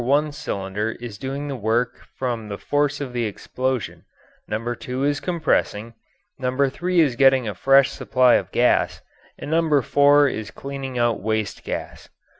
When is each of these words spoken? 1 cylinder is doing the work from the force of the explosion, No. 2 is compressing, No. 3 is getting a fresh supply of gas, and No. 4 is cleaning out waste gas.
1 0.03 0.31
cylinder 0.31 0.93
is 0.93 1.19
doing 1.19 1.47
the 1.47 1.55
work 1.55 2.07
from 2.15 2.49
the 2.49 2.57
force 2.57 2.99
of 2.99 3.13
the 3.13 3.25
explosion, 3.25 4.03
No. 4.47 4.73
2 4.73 5.03
is 5.03 5.19
compressing, 5.19 5.93
No. 6.39 6.67
3 6.69 6.99
is 6.99 7.15
getting 7.15 7.47
a 7.47 7.53
fresh 7.53 7.91
supply 7.91 8.33
of 8.33 8.51
gas, 8.51 9.03
and 9.37 9.51
No. 9.51 9.79
4 9.83 10.27
is 10.27 10.49
cleaning 10.49 10.97
out 10.97 11.21
waste 11.21 11.63
gas. 11.63 12.09